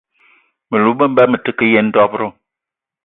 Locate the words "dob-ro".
1.95-2.27